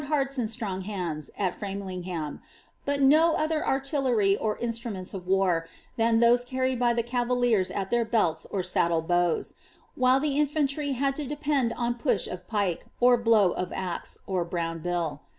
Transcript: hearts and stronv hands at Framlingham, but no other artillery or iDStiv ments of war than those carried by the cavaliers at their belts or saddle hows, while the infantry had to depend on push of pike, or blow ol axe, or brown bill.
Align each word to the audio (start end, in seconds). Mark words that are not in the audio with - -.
hearts 0.05 0.39
and 0.39 0.49
stronv 0.49 0.81
hands 0.81 1.29
at 1.37 1.53
Framlingham, 1.53 2.41
but 2.85 3.03
no 3.03 3.35
other 3.35 3.63
artillery 3.63 4.35
or 4.35 4.57
iDStiv 4.57 4.93
ments 4.93 5.13
of 5.13 5.27
war 5.27 5.67
than 5.95 6.19
those 6.19 6.43
carried 6.43 6.79
by 6.79 6.91
the 6.91 7.03
cavaliers 7.03 7.69
at 7.69 7.91
their 7.91 8.03
belts 8.03 8.47
or 8.49 8.63
saddle 8.63 9.05
hows, 9.07 9.53
while 9.93 10.19
the 10.19 10.39
infantry 10.39 10.93
had 10.93 11.15
to 11.17 11.27
depend 11.27 11.71
on 11.73 11.93
push 11.93 12.25
of 12.25 12.47
pike, 12.47 12.87
or 12.99 13.15
blow 13.15 13.53
ol 13.53 13.67
axe, 13.73 14.17
or 14.25 14.43
brown 14.43 14.79
bill. 14.79 15.21